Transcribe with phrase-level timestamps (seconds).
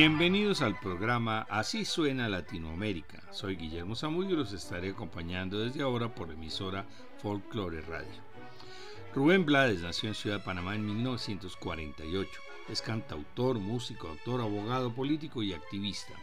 [0.00, 3.22] Bienvenidos al programa Así suena Latinoamérica.
[3.32, 6.86] Soy Guillermo Zamudio y los estaré acompañando desde ahora por emisora
[7.18, 8.22] Folklore Radio.
[9.14, 12.30] Rubén Blades nació en Ciudad de Panamá en 1948.
[12.70, 16.14] Es cantautor, músico, autor, abogado, político y activista.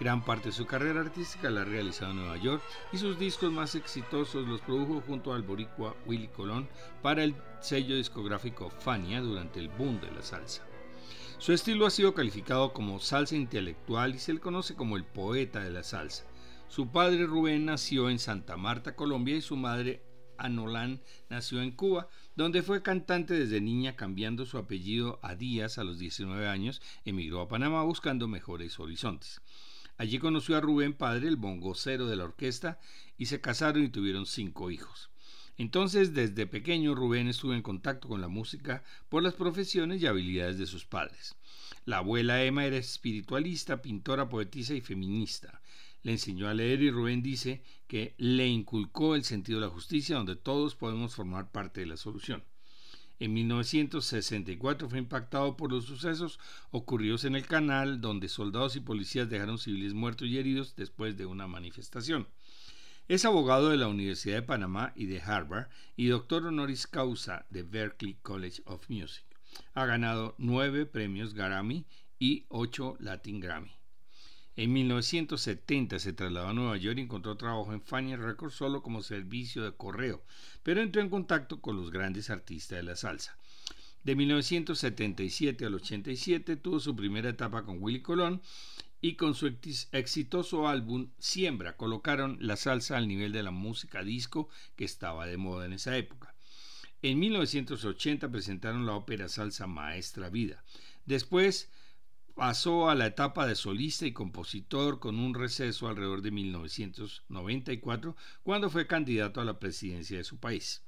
[0.00, 3.52] Gran parte de su carrera artística la ha realizado en Nueva York y sus discos
[3.52, 6.68] más exitosos los produjo junto al boricua Willy Colón
[7.00, 10.64] para el sello discográfico Fania durante el boom de la salsa.
[11.40, 15.64] Su estilo ha sido calificado como salsa intelectual y se le conoce como el poeta
[15.64, 16.26] de la salsa.
[16.68, 20.02] Su padre Rubén nació en Santa Marta, Colombia, y su madre
[20.36, 25.84] Anolán nació en Cuba, donde fue cantante desde niña cambiando su apellido a Díaz a
[25.84, 29.40] los 19 años, emigró a Panamá buscando mejores horizontes.
[29.96, 32.78] Allí conoció a Rubén padre, el bongocero de la orquesta,
[33.16, 35.09] y se casaron y tuvieron cinco hijos.
[35.60, 40.56] Entonces, desde pequeño, Rubén estuvo en contacto con la música por las profesiones y habilidades
[40.56, 41.36] de sus padres.
[41.84, 45.60] La abuela Emma era espiritualista, pintora, poetisa y feminista.
[46.02, 50.16] Le enseñó a leer y Rubén dice que le inculcó el sentido de la justicia
[50.16, 52.42] donde todos podemos formar parte de la solución.
[53.18, 59.28] En 1964 fue impactado por los sucesos ocurridos en el canal donde soldados y policías
[59.28, 62.28] dejaron civiles muertos y heridos después de una manifestación.
[63.10, 65.66] Es abogado de la Universidad de Panamá y de Harvard
[65.96, 69.24] y doctor honoris causa de Berklee College of Music.
[69.74, 71.86] Ha ganado nueve premios Grammy
[72.20, 73.72] y ocho Latin Grammy.
[74.54, 79.02] En 1970 se trasladó a Nueva York y encontró trabajo en Fania Records solo como
[79.02, 80.22] servicio de correo,
[80.62, 83.36] pero entró en contacto con los grandes artistas de la salsa.
[84.04, 88.40] De 1977 al 87 tuvo su primera etapa con Willy Colón
[89.00, 89.46] y con su
[89.92, 95.38] exitoso álbum Siembra colocaron la salsa al nivel de la música disco que estaba de
[95.38, 96.34] moda en esa época.
[97.02, 100.62] En 1980 presentaron la ópera Salsa Maestra Vida.
[101.06, 101.70] Después
[102.34, 108.68] pasó a la etapa de solista y compositor con un receso alrededor de 1994 cuando
[108.68, 110.82] fue candidato a la presidencia de su país.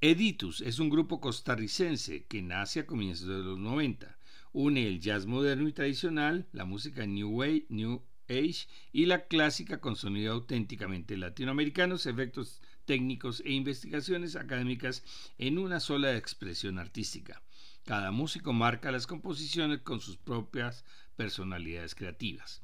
[0.00, 4.18] Editus es un grupo costarricense que nace a comienzos de los 90
[4.52, 9.80] une el jazz moderno y tradicional, la música New Way, New Age y la clásica
[9.80, 15.04] con sonido auténticamente latinoamericanos, efectos técnicos e investigaciones académicas
[15.38, 17.42] en una sola expresión artística.
[17.84, 20.84] Cada músico marca las composiciones con sus propias
[21.16, 22.62] personalidades creativas.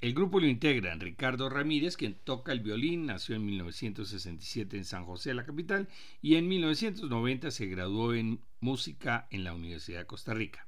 [0.00, 5.04] El grupo lo integran Ricardo Ramírez, quien toca el violín, nació en 1967 en San
[5.04, 5.88] José, la capital,
[6.22, 10.67] y en 1990 se graduó en música en la Universidad de Costa Rica.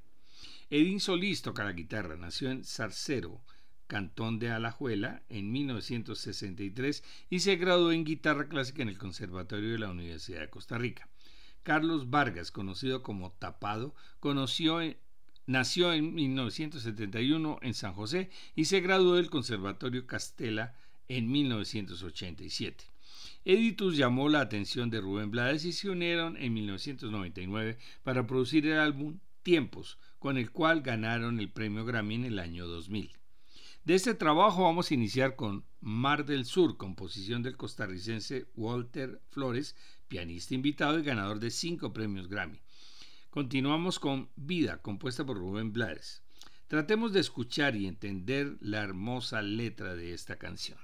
[0.71, 3.41] Edín Solís toca la guitarra, nació en Zarcero,
[3.87, 9.79] Cantón de Alajuela, en 1963 y se graduó en guitarra clásica en el Conservatorio de
[9.79, 11.09] la Universidad de Costa Rica.
[11.63, 13.93] Carlos Vargas, conocido como Tapado,
[15.45, 20.77] nació en 1971 en San José y se graduó del Conservatorio Castela
[21.09, 22.85] en 1987.
[23.43, 28.79] Editus llamó la atención de Rubén Blades y se unieron en 1999 para producir el
[28.79, 33.11] álbum Tiempos, con el cual ganaron el premio Grammy en el año 2000.
[33.83, 39.75] De este trabajo vamos a iniciar con Mar del Sur, composición del costarricense Walter Flores,
[40.07, 42.61] pianista invitado y ganador de cinco premios Grammy.
[43.31, 46.21] Continuamos con Vida, compuesta por Rubén Blades.
[46.67, 50.77] Tratemos de escuchar y entender la hermosa letra de esta canción.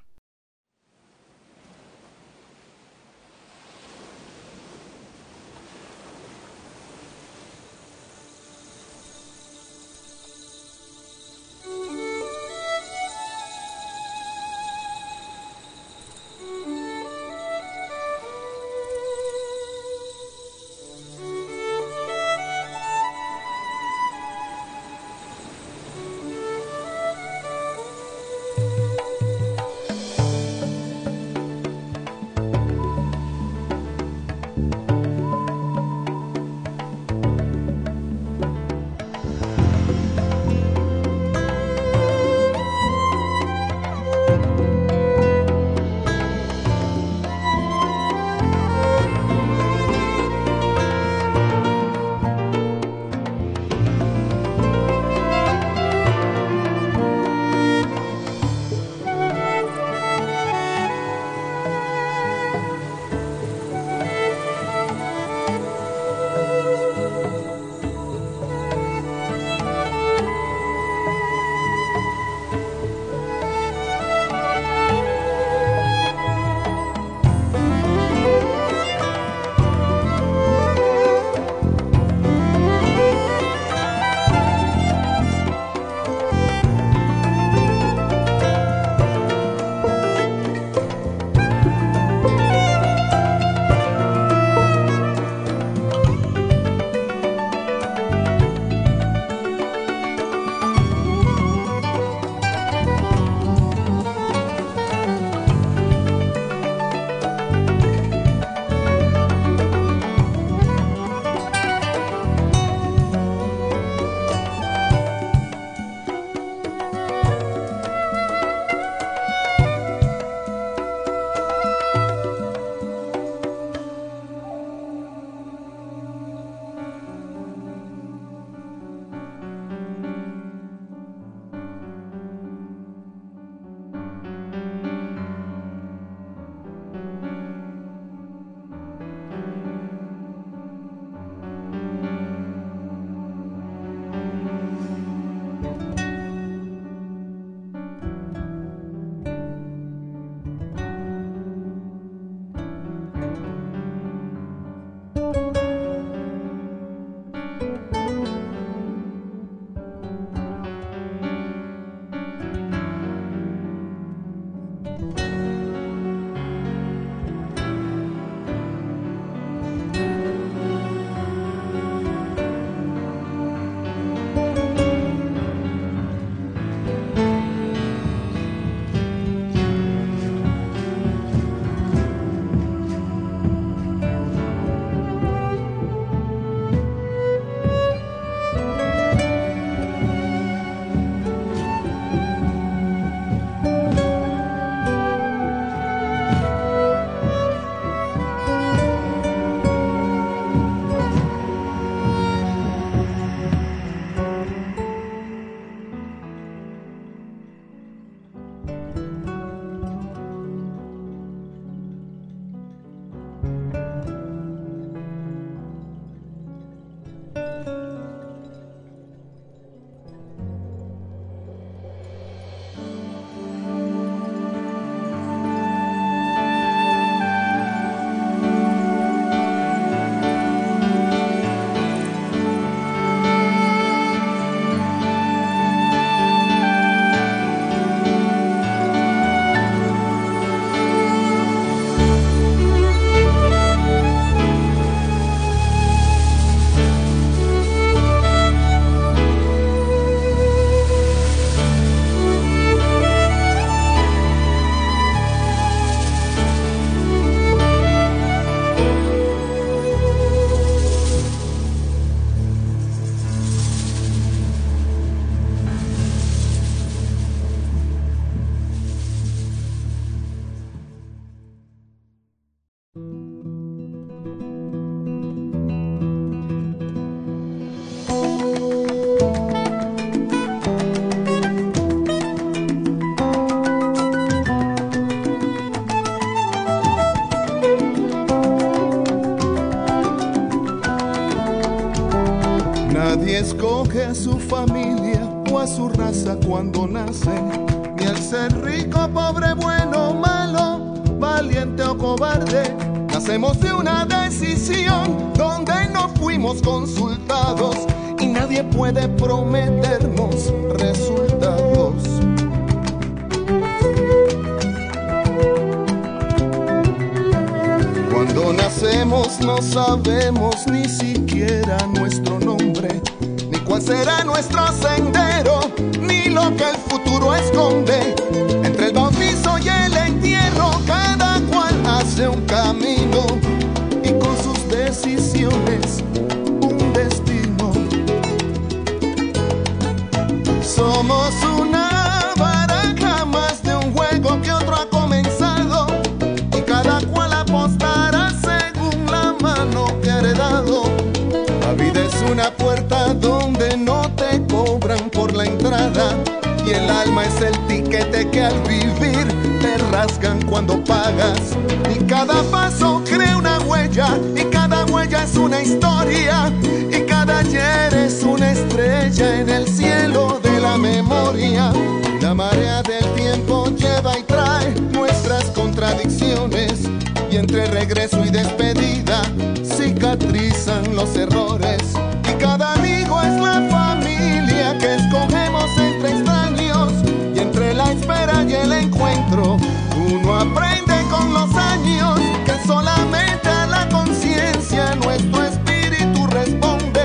[381.19, 386.93] y cada amigo es la familia que escogemos entre extraños.
[387.33, 389.57] Y entre la espera y el encuentro
[389.95, 397.01] uno aprende con los años que solamente a la conciencia nuestro espíritu responde.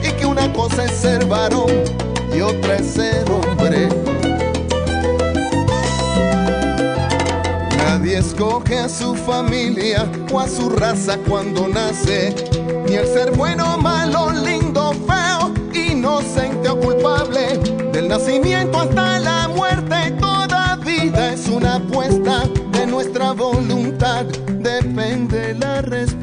[0.00, 1.72] Y que una cosa es ser varón
[2.32, 3.88] y otra es ser hombre.
[7.78, 12.32] Nadie escoge a su familia o a su raza cuando nace
[12.88, 17.58] ni el ser bueno, malo, lindo, feo, inocente o culpable.
[17.92, 25.82] Del nacimiento hasta la muerte, toda vida es una apuesta de nuestra voluntad, depende la
[25.82, 26.15] respuesta.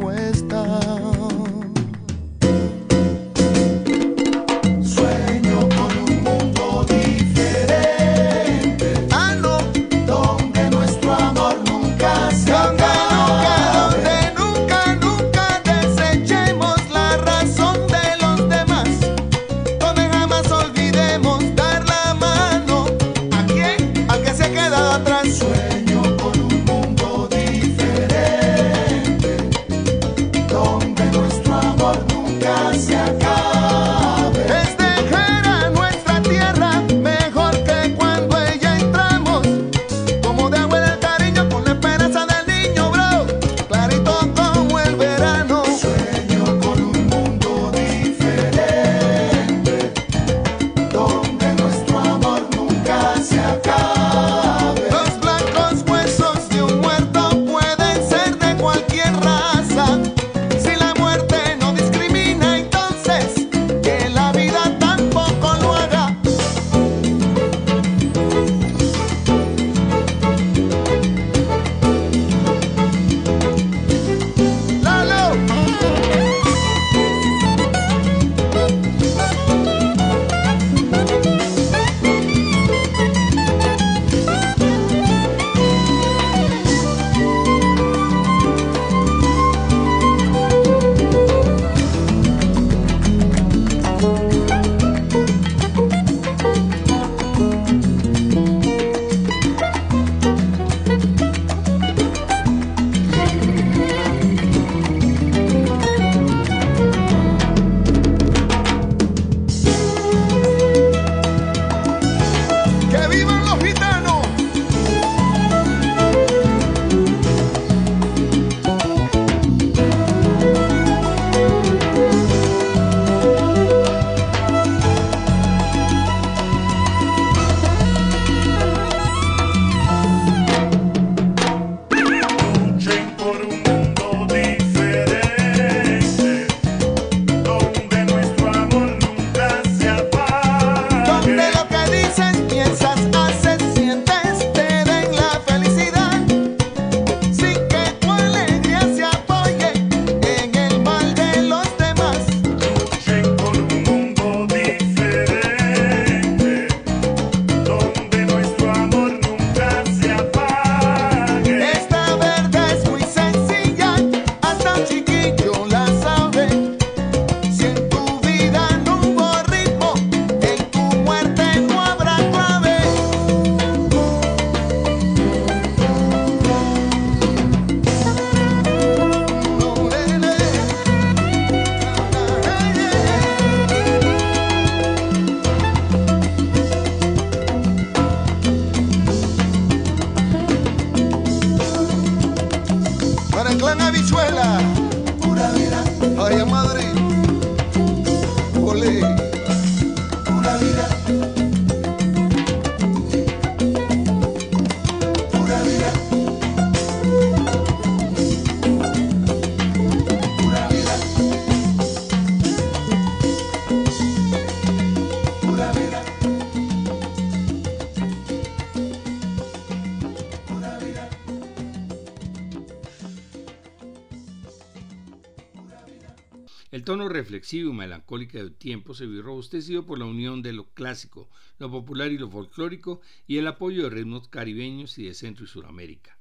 [227.93, 232.17] Melancólico del tiempo se vio robustecido por la unión de lo clásico, lo popular y
[232.17, 236.17] lo folclórico y el apoyo de ritmos caribeños y de Centro y Suramérica.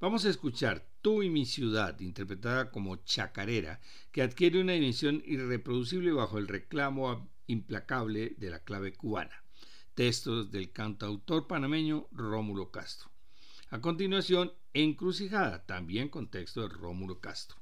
[0.00, 3.80] Vamos a escuchar Tú y mi ciudad, interpretada como chacarera,
[4.12, 9.42] que adquiere una dimensión irreproducible bajo el reclamo implacable de la clave cubana.
[9.94, 13.10] Textos del cantautor panameño Rómulo Castro.
[13.70, 17.58] A continuación, Encrucijada, también con texto de Rómulo Castro.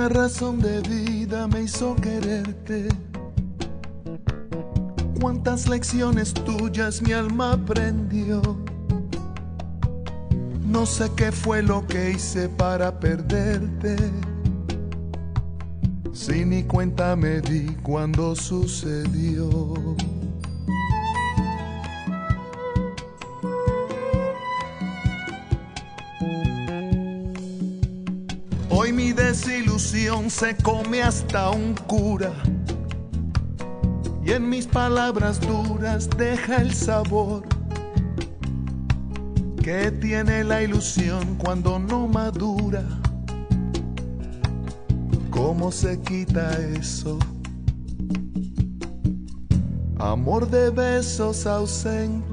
[0.00, 2.88] Una razón de vida me hizo quererte.
[5.20, 8.40] Cuántas lecciones tuyas mi alma aprendió.
[10.64, 13.98] No sé qué fue lo que hice para perderte.
[16.14, 19.50] Si ni cuenta me di cuando sucedió.
[29.30, 32.32] Desilusión se come hasta un cura
[34.24, 37.44] y en mis palabras duras deja el sabor
[39.62, 42.82] que tiene la ilusión cuando no madura.
[45.30, 47.16] ¿Cómo se quita eso?
[50.00, 52.32] Amor de besos ausentes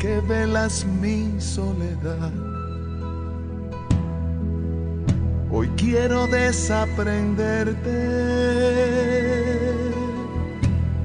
[0.00, 2.47] que velas mi soledad.
[5.78, 7.88] Quiero desaprenderte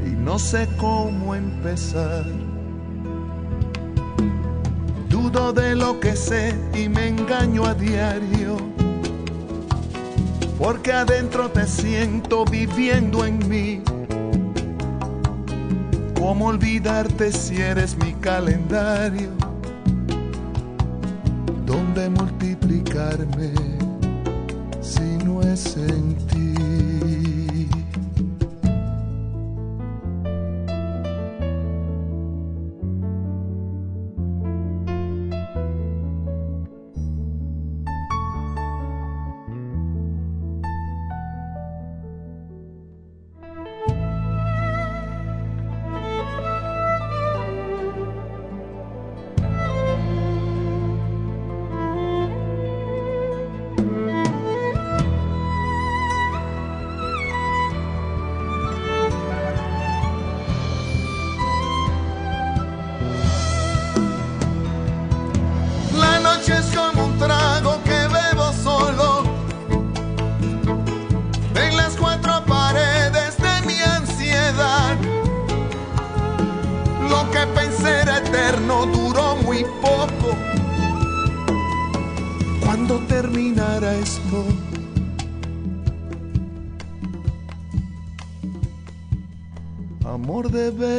[0.05, 2.25] y no sé cómo empezar.
[5.09, 8.57] Dudo de lo que sé y me engaño a diario,
[10.57, 13.81] porque adentro te siento viviendo en mí.
[16.15, 19.29] ¿Cómo olvidarte si eres mi calendario?
[21.65, 23.72] ¿Dónde multiplicarme?
[25.51, 26.62] Es en.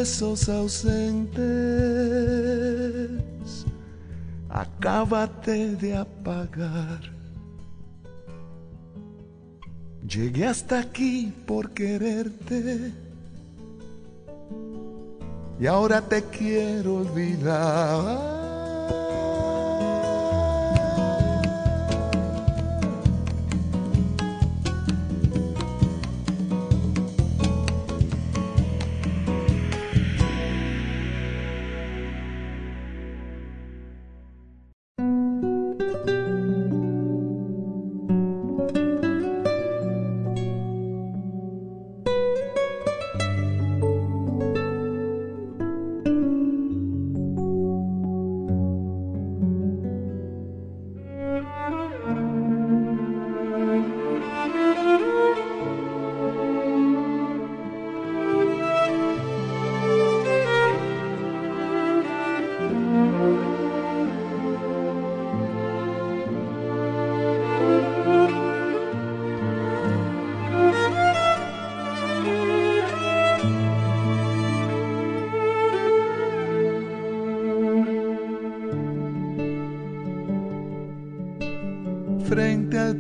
[0.04, 1.40] Besos ausentes
[4.50, 7.00] acábate de apagar.
[10.06, 12.92] Llegué hasta aquí por quererte
[15.58, 18.33] y ahora te quiero olvidar.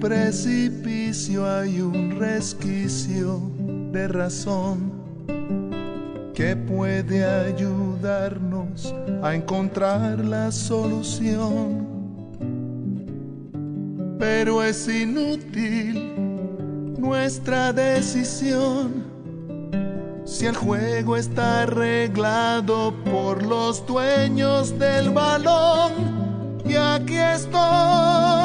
[0.04, 3.40] Precipicio hay un resquicio
[3.90, 4.92] de razón
[6.34, 11.86] que puede ayudarnos a encontrar la solución.
[14.18, 16.12] Pero es inútil
[16.98, 19.04] nuestra decisión
[20.26, 25.92] si el juego está arreglado por los dueños del balón.
[26.66, 28.43] Y aquí estoy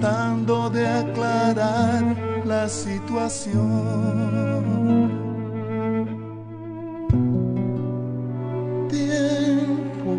[0.00, 2.02] tratando de aclarar
[2.46, 3.60] la situación.
[8.88, 10.12] Tiempo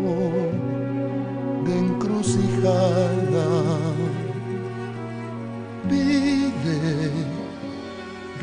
[1.64, 3.48] de encrucijada,
[5.88, 7.10] pide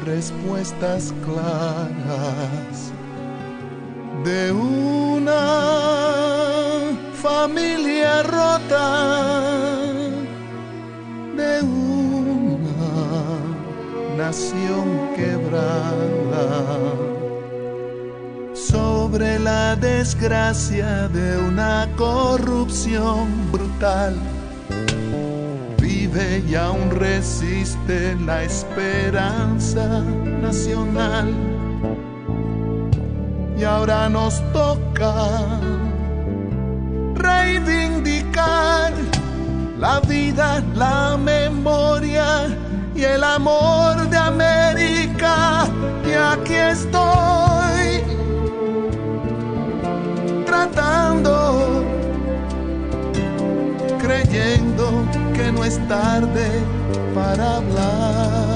[0.06, 2.91] respuestas claras
[4.25, 5.39] de una
[7.13, 7.88] familia
[15.15, 16.94] quebrada,
[18.54, 24.15] sobre la desgracia de una corrupción brutal.
[25.82, 30.02] Vive y aún resiste la esperanza
[30.42, 31.34] nacional
[33.58, 35.60] y ahora nos toca
[37.15, 38.94] reivindicar
[39.80, 42.48] la vida, la memoria
[42.99, 45.67] y el amor de América.
[46.05, 48.03] Y aquí estoy
[50.45, 51.83] tratando,
[54.01, 56.47] creyendo que no es tarde
[57.15, 58.48] para hablar.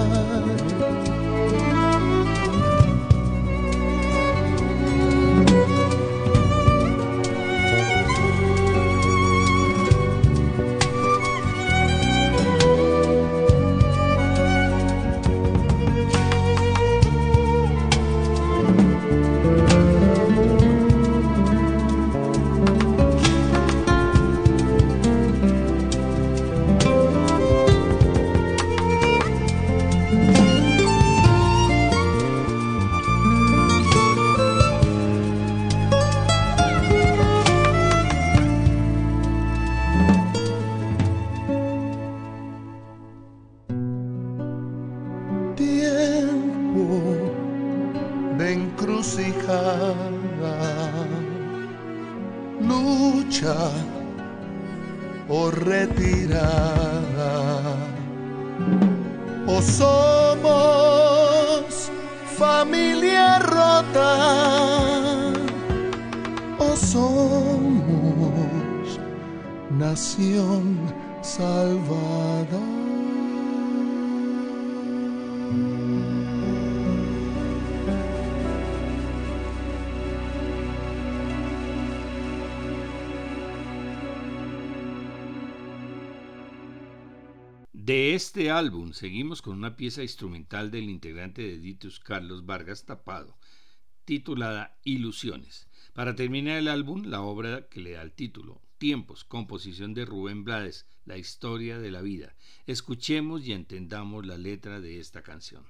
[55.83, 57.33] retirada.
[59.47, 61.11] O somos
[62.37, 64.17] familia rota,
[66.59, 67.79] o somos
[69.71, 70.77] nación
[71.21, 72.72] salvada.
[87.85, 93.37] De este álbum seguimos con una pieza instrumental del integrante de Ditus Carlos Vargas Tapado,
[94.05, 95.67] titulada Ilusiones.
[95.91, 100.45] Para terminar el álbum, la obra que le da el título, Tiempos, composición de Rubén
[100.45, 102.37] Blades, La historia de la vida.
[102.67, 105.65] Escuchemos y entendamos la letra de esta canción.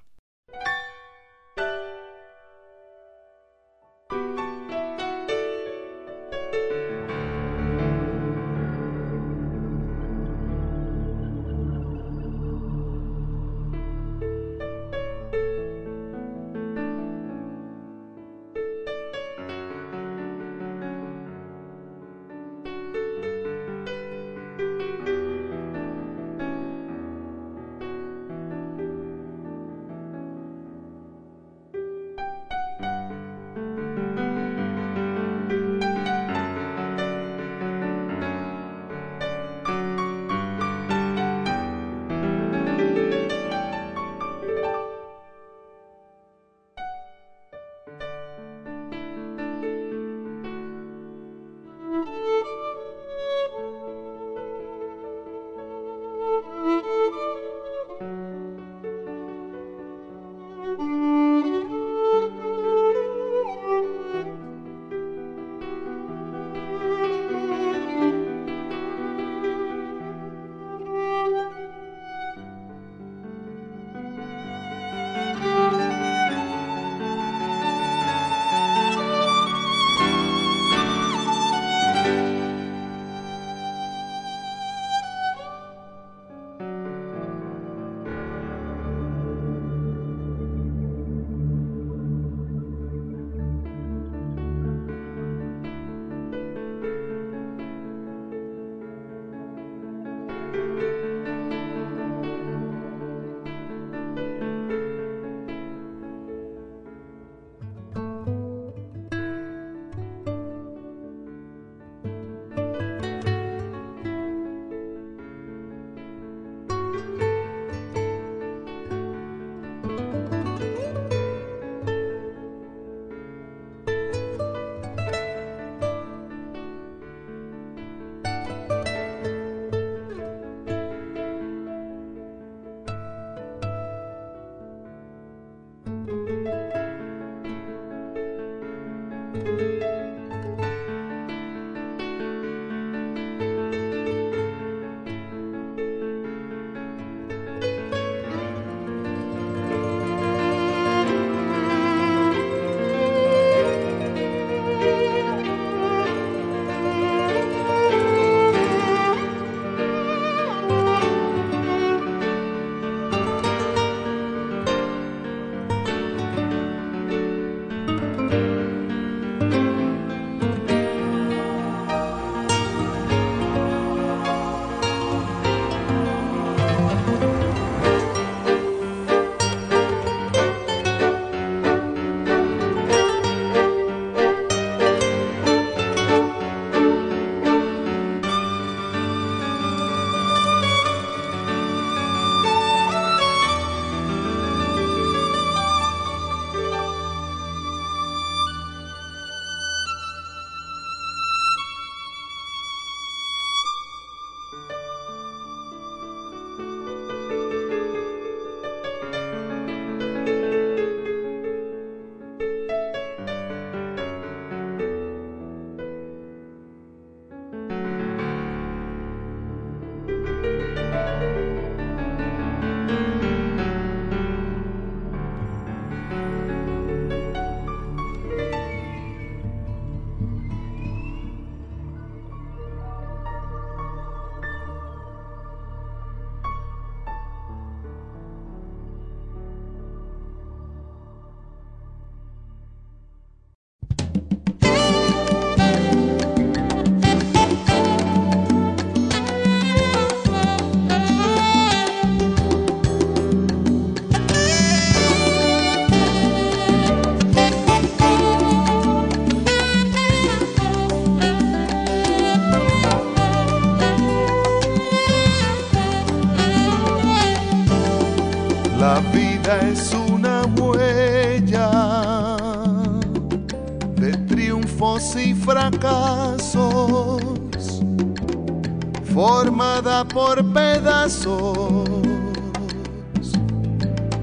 [280.02, 281.88] Por pedazos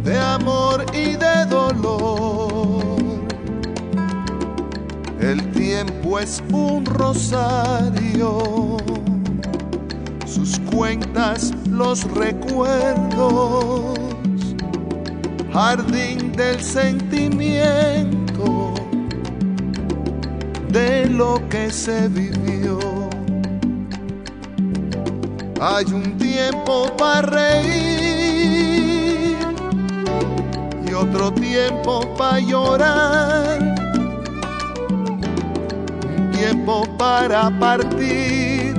[0.04, 2.84] de amor y de dolor.
[5.22, 8.78] El tiempo es un rosario,
[10.26, 13.96] sus cuentas los recuerdos,
[15.54, 18.74] jardín del sentimiento
[20.70, 22.41] de lo que se vivió.
[25.64, 28.58] Hay un tiempo para reír
[30.88, 33.60] y otro tiempo para llorar.
[36.18, 38.74] Un tiempo para partir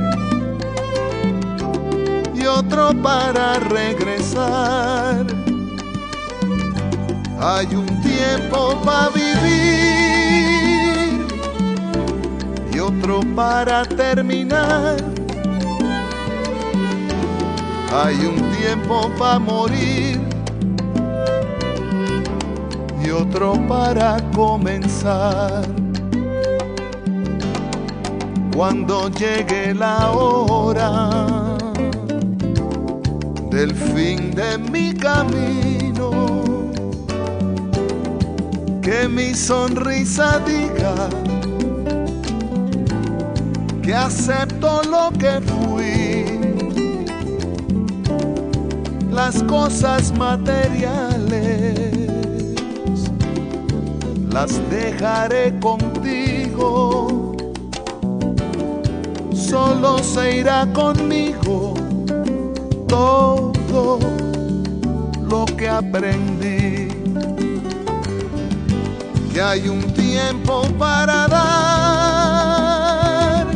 [2.35, 5.25] y otro para regresar.
[7.39, 10.09] Hay un tiempo para vivir
[12.75, 15.12] y otro para terminar
[17.95, 20.21] hay un tiempo para morir
[23.05, 25.67] y otro para comenzar.
[28.57, 31.57] Cuando llegue la hora
[33.51, 36.11] del fin de mi camino,
[38.81, 41.09] que mi sonrisa diga
[43.83, 46.22] que acepto lo que fui
[49.25, 51.95] las cosas materiales
[54.33, 57.37] las dejaré contigo.
[59.33, 61.75] Solo se irá conmigo
[62.89, 64.01] todo
[65.31, 66.89] lo que aprendí.
[69.33, 73.47] Que hay un tiempo para dar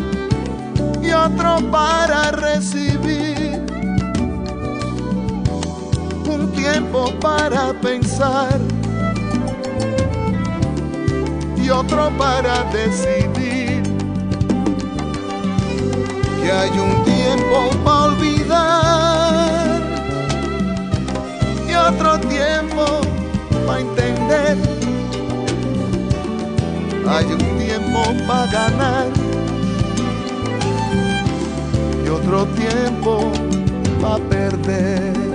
[1.03, 3.66] y otro para recibir
[6.73, 8.59] tiempo para pensar
[11.57, 13.83] y otro para decidir.
[16.41, 19.81] Que hay un tiempo para olvidar
[21.69, 22.85] y otro tiempo
[23.67, 24.57] para entender.
[27.09, 29.07] Hay un tiempo para ganar
[32.05, 33.31] y otro tiempo
[34.01, 35.26] para perder.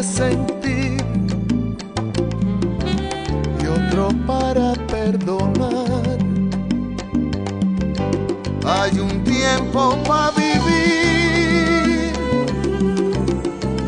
[0.00, 1.04] Sentir
[3.60, 6.18] y otro para perdonar.
[8.64, 12.12] Hay un tiempo para vivir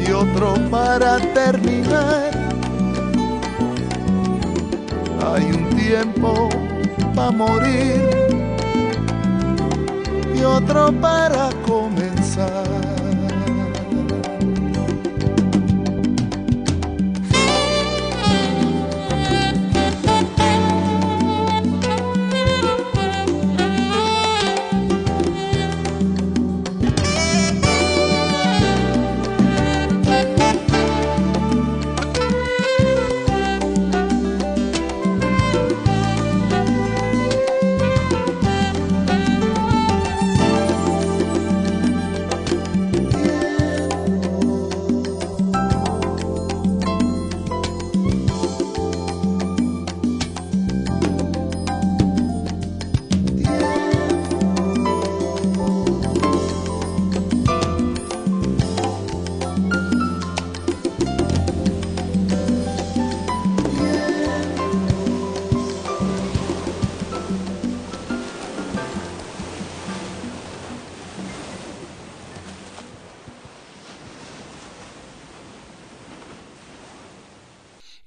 [0.06, 2.30] y otro para terminar.
[5.32, 6.48] Hay un tiempo
[7.14, 8.10] para morir
[10.34, 12.83] y otro para comenzar.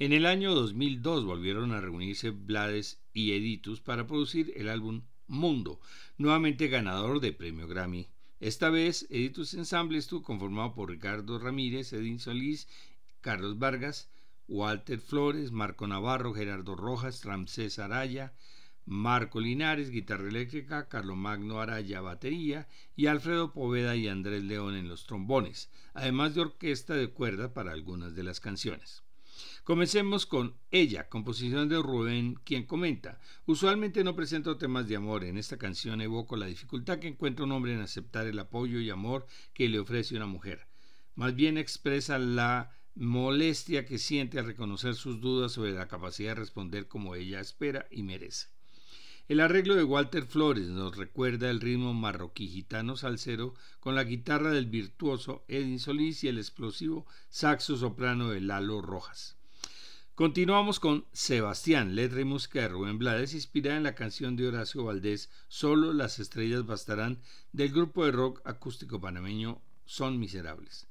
[0.08, 5.82] En el año 2002 volvieron a reunirse Blades y Editus para producir el álbum Mundo,
[6.18, 8.08] nuevamente ganador de premio Grammy.
[8.40, 12.70] Esta vez, Editus Ensemble estuvo conformado por Ricardo Ramírez, Edín Solís,
[13.20, 14.10] Carlos Vargas,
[14.48, 18.34] Walter Flores, Marco Navarro, Gerardo Rojas, Ramsés Araya,
[18.86, 24.88] Marco Linares, guitarra eléctrica, Carlos Magno Araya, batería, y Alfredo Poveda y Andrés León en
[24.88, 29.04] los trombones, además de orquesta de cuerda para algunas de las canciones.
[29.64, 35.38] Comencemos con Ella, composición de Rubén, quien comenta, usualmente no presento temas de amor, en
[35.38, 39.26] esta canción evoco la dificultad que encuentra un hombre en aceptar el apoyo y amor
[39.54, 40.68] que le ofrece una mujer.
[41.16, 46.42] Más bien expresa la molestia que siente al reconocer sus dudas sobre la capacidad de
[46.42, 48.57] responder como ella espera y merece.
[49.28, 54.52] El arreglo de Walter Flores nos recuerda el ritmo marroquí gitano salsero con la guitarra
[54.52, 59.36] del virtuoso Edin Solís y el explosivo saxo soprano de Lalo Rojas.
[60.16, 64.86] Continuamos con Sebastián, letra y música de Rubén Blades, inspirada en la canción de Horacio
[64.86, 67.20] Valdés, Solo las estrellas bastarán,
[67.52, 70.88] del grupo de rock acústico panameño Son Miserables.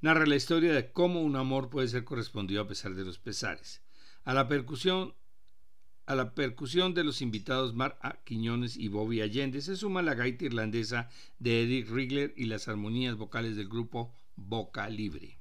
[0.00, 3.82] Narra la historia de cómo un amor puede ser correspondido a pesar de los pesares.
[4.24, 5.14] A la percusión,
[6.08, 8.16] a la percusión de los invitados Mar A.
[8.24, 13.16] Quiñones y Bobby Allende se suma la gaita irlandesa de Eric Rigler y las armonías
[13.16, 15.37] vocales del grupo Boca Libre.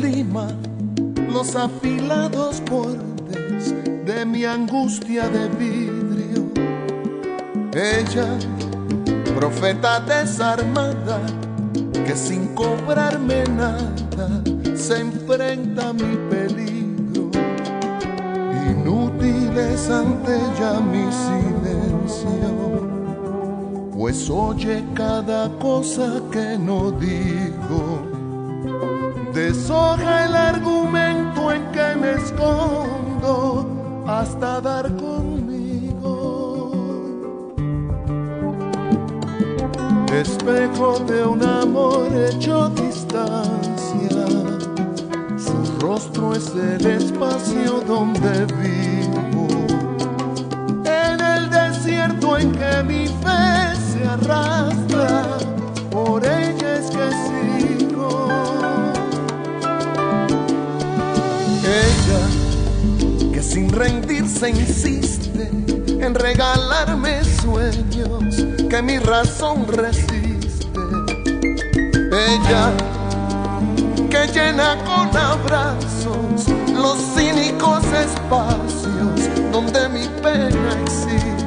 [0.00, 0.48] Lima
[1.30, 3.74] los afilados bordes
[4.06, 6.48] de mi angustia de vidrio.
[7.74, 8.38] Ella,
[9.36, 11.20] profeta desarmada,
[12.06, 14.42] que sin cobrarme nada
[14.74, 17.30] se enfrenta a mi peligro.
[18.70, 22.30] Inútiles ante ella mi silencio,
[23.92, 28.07] pues oye cada cosa que no digo
[29.38, 33.66] deshoja el argumento en que me escondo
[34.06, 36.72] hasta dar conmigo.
[40.12, 44.26] Espejo de un amor hecho distancia,
[45.46, 49.46] su rostro es el espacio donde vivo.
[50.84, 54.57] En el desierto en que mi fe se arrastra,
[63.78, 65.48] rendirse insiste
[66.00, 70.80] en regalarme sueños que mi razón resiste.
[72.10, 72.72] Ella,
[74.10, 81.37] que llena con abrazos los cínicos espacios donde mi pena existe.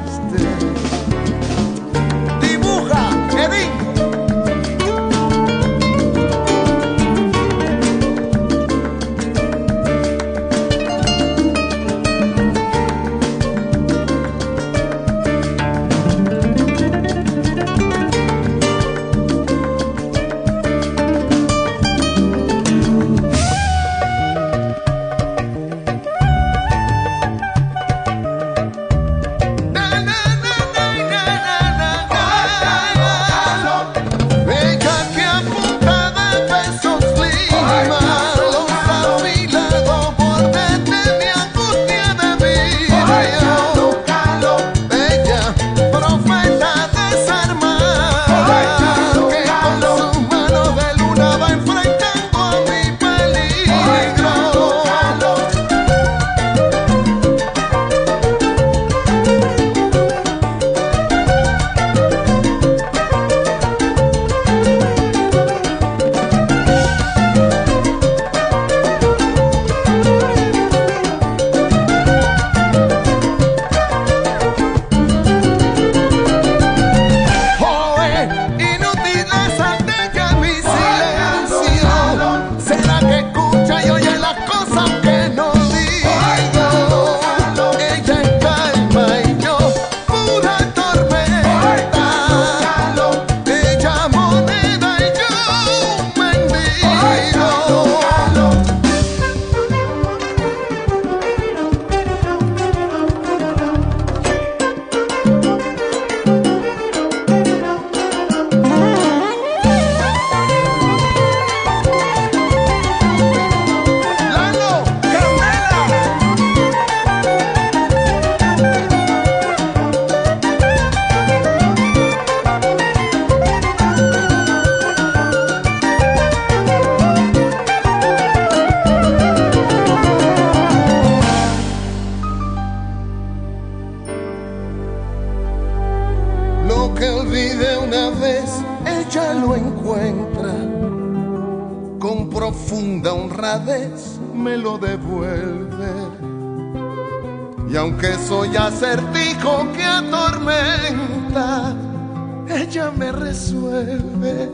[152.72, 154.50] ella me resuelve.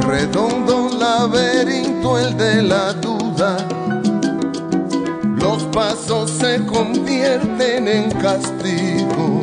[0.00, 3.58] Redondo laberinto el de la duda,
[5.42, 9.40] los pasos se convierten en castigo.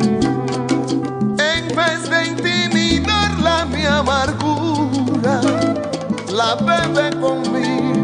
[1.38, 5.40] En vez de intimidarla mi amargura,
[6.32, 8.03] la bebe conmigo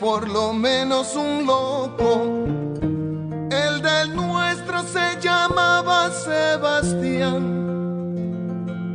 [0.00, 2.44] por lo menos un loco.
[3.50, 7.56] El del nuestro se llamaba Sebastián.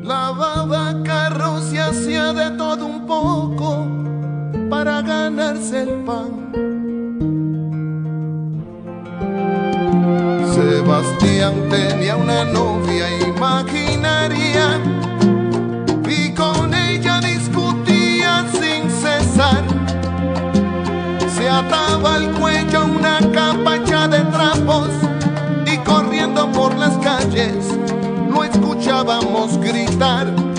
[0.04, 3.88] Lavaba carros y hacía de todo un poco
[4.70, 6.52] para ganarse el pan.
[10.54, 15.01] Sebastián tenía una novia imaginaria
[25.66, 27.56] y corriendo por las calles
[28.30, 30.51] lo escuchábamos gritar.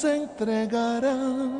[0.00, 1.59] Se entregará.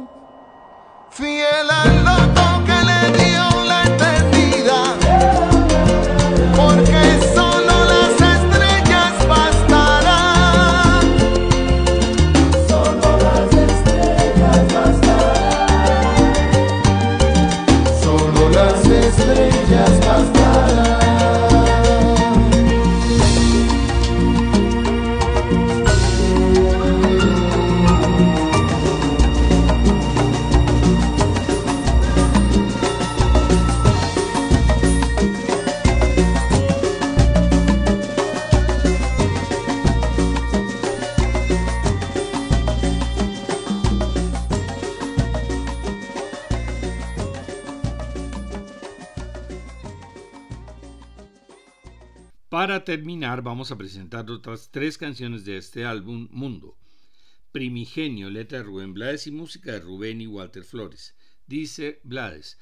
[52.84, 56.78] Terminar, vamos a presentar otras tres canciones de este álbum Mundo.
[57.52, 61.14] Primigenio, letra de Rubén Blades y música de Rubén y Walter Flores.
[61.46, 62.58] Dice Blades,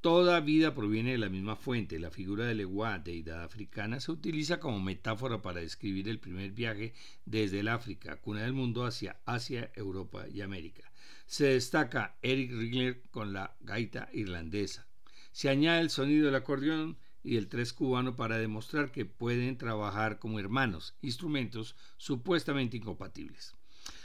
[0.00, 1.98] toda vida proviene de la misma fuente.
[1.98, 6.94] La figura de Leguá, deidad africana, se utiliza como metáfora para describir el primer viaje
[7.26, 10.90] desde el África, cuna del mundo, hacia Asia, Europa y América.
[11.26, 14.86] Se destaca Eric Rigler con la gaita irlandesa.
[15.30, 16.96] Se añade el sonido del acordeón
[17.28, 23.54] y el tres cubano para demostrar que pueden trabajar como hermanos, instrumentos supuestamente incompatibles.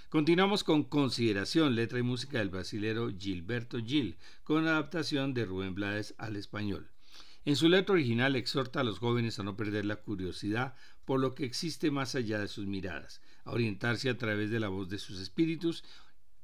[0.10, 6.14] Continuamos con Consideración, letra y música del brasilero Gilberto Gil, con adaptación de Rubén Blades
[6.18, 6.92] al español.
[7.46, 11.34] En su letra original exhorta a los jóvenes a no perder la curiosidad por lo
[11.34, 15.00] que existe más allá de sus miradas, a orientarse a través de la voz de
[15.00, 15.84] sus espíritus,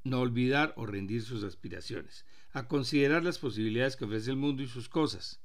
[0.05, 4.67] no olvidar o rendir sus aspiraciones, a considerar las posibilidades que ofrece el mundo y
[4.67, 5.41] sus cosas.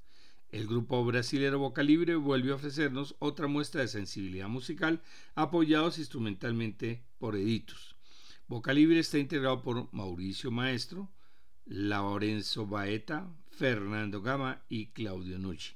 [0.51, 5.03] El grupo brasilero Boca Libre vuelve a ofrecernos otra muestra de sensibilidad musical
[5.35, 7.97] apoyados instrumentalmente por Editus.
[8.47, 11.11] Boca Libre está integrado por Mauricio Maestro,
[11.65, 15.75] Lorenzo Baeta, Fernando Gama y Claudio Nucci.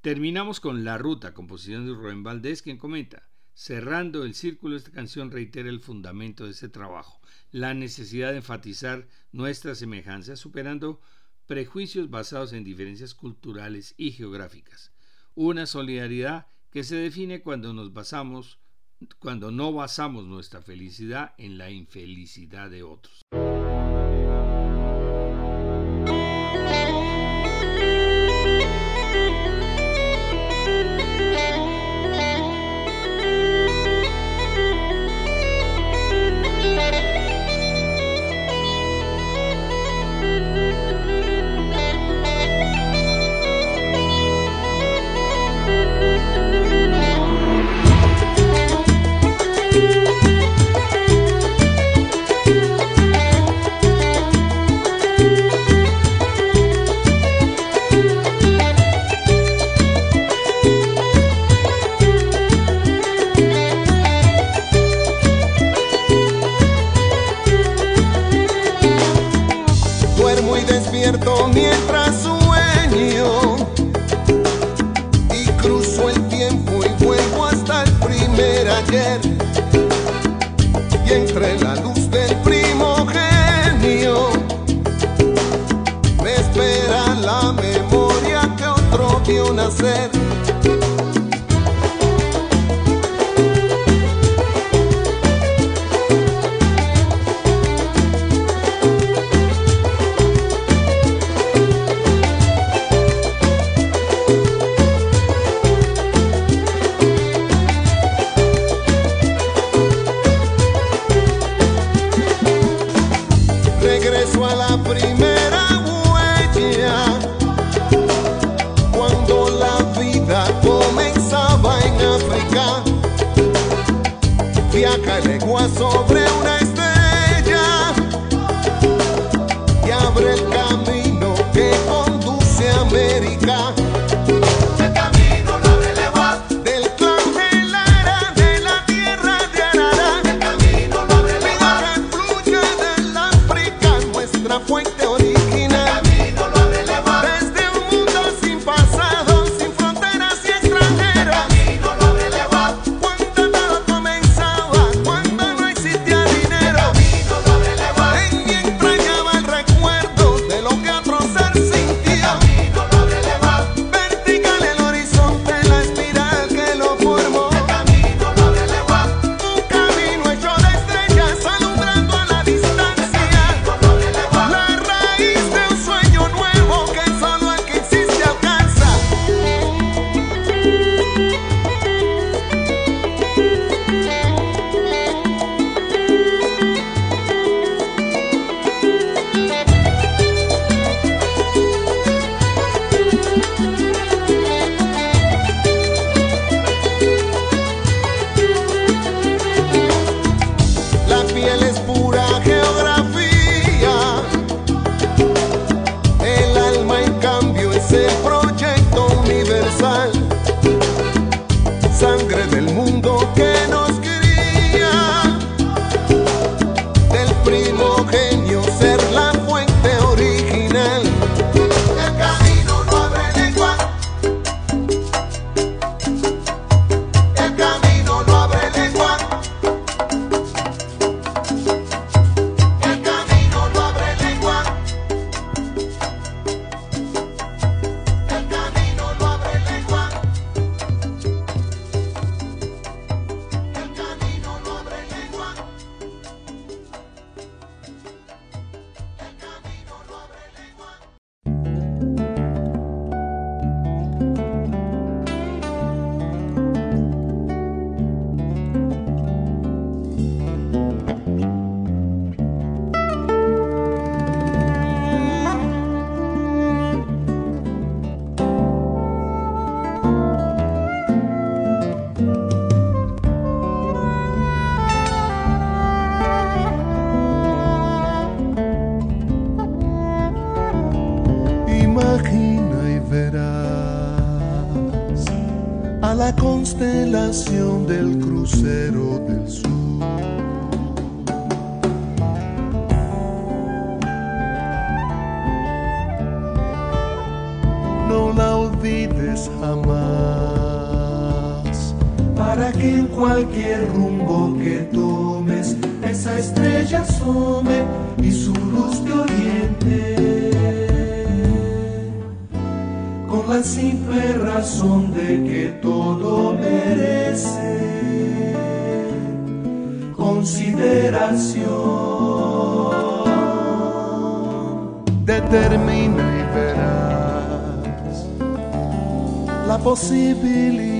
[0.00, 5.30] Terminamos con La Ruta, composición de Rubén Valdés, quien comenta, cerrando el círculo, esta canción
[5.30, 7.20] reitera el fundamento de este trabajo,
[7.50, 11.00] la necesidad de enfatizar nuestras semejanzas, superando
[11.46, 14.92] prejuicios basados en diferencias culturales y geográficas.
[15.34, 18.58] Una solidaridad que se define cuando nos basamos,
[19.18, 23.22] cuando no basamos nuestra felicidad en la infelicidad de otros.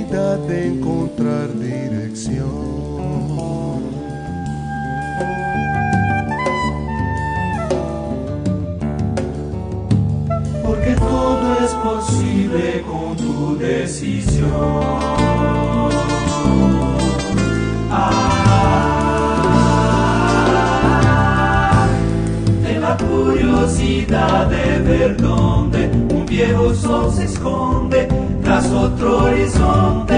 [0.03, 2.51] De encontrar dirección.
[10.64, 14.51] Porque todo es posible con tu decisión.
[17.90, 18.66] Ah,
[22.66, 28.09] en la curiosidad de ver dónde un viejo sol se esconde
[28.55, 30.14] tras otro horizonte.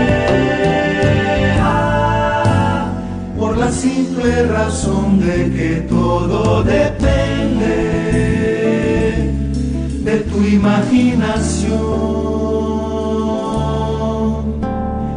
[1.59, 2.93] Ah,
[3.39, 7.76] por la simple razón de que todo depende
[10.05, 11.76] de tu imaginación.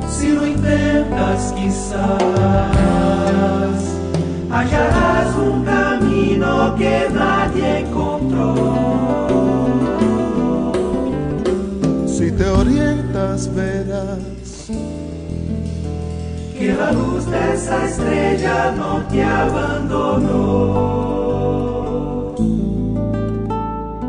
[0.10, 2.00] Si lo intentas quizás
[4.50, 9.39] hallarás un camino que nadie encontró.
[13.54, 14.70] Verás
[16.58, 21.00] Que la luz de esa estrella no te abandonó.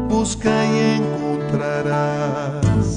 [0.08, 2.96] busca y encontrarás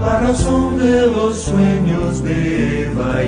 [0.00, 3.22] La razón de los sueños de Eva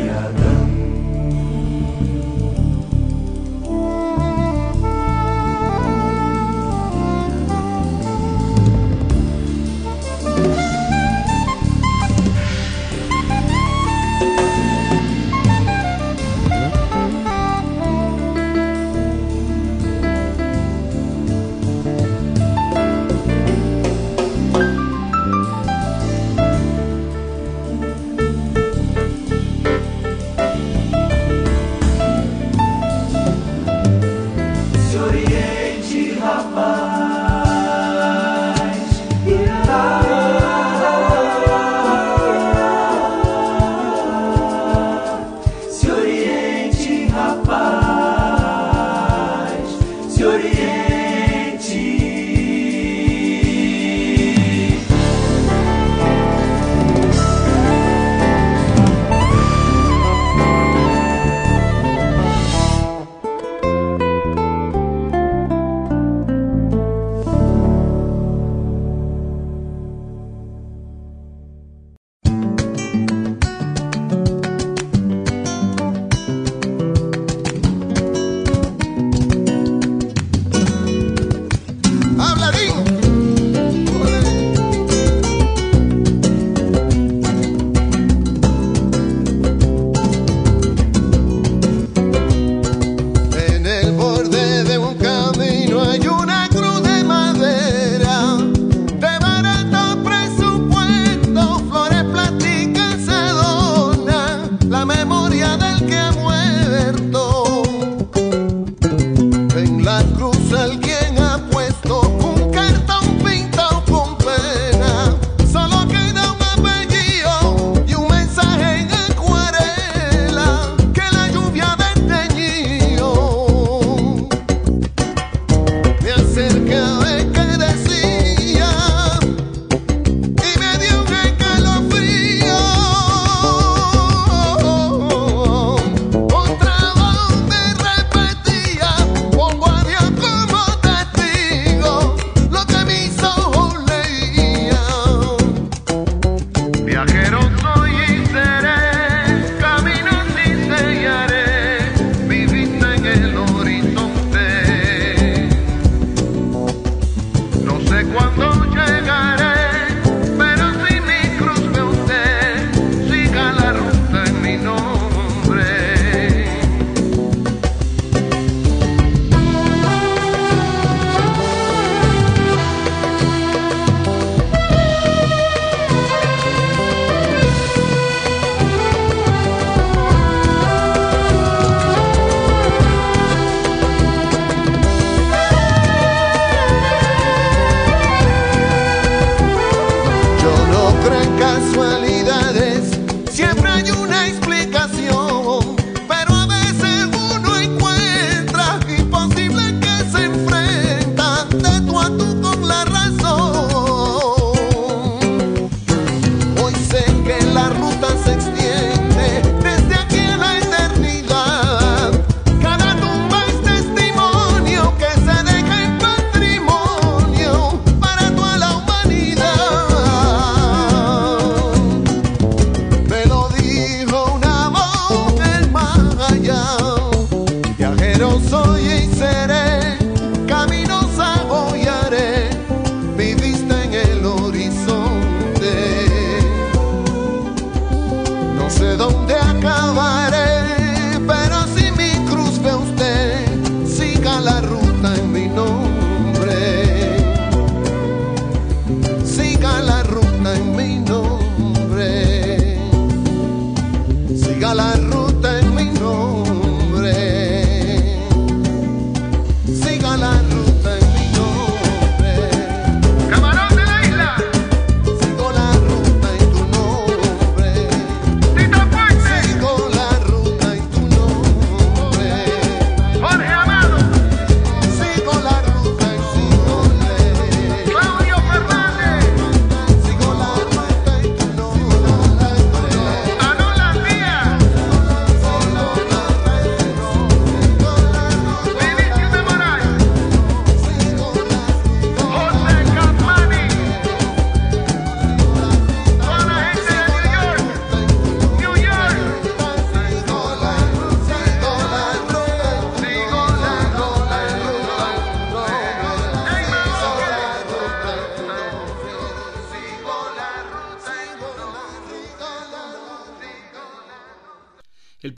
[36.56, 37.15] Bye.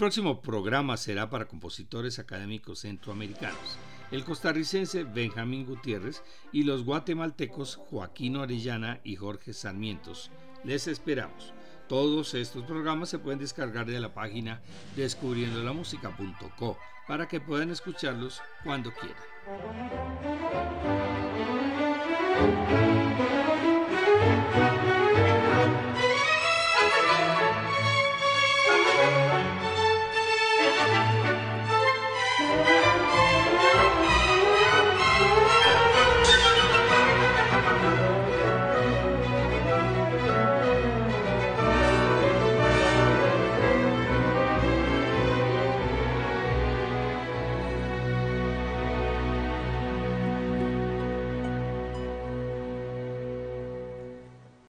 [0.09, 3.77] Próximo programa será para compositores académicos centroamericanos,
[4.11, 10.31] el costarricense Benjamín Gutiérrez y los guatemaltecos Joaquín Orellana y Jorge Sarmientos.
[10.65, 11.53] Les esperamos.
[11.91, 14.63] Todos estos programas se pueden descargar de la página
[14.97, 19.23] descubriendolamusica.co para que puedan escucharlos cuando quieran.